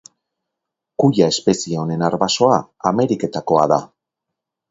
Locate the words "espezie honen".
1.33-2.05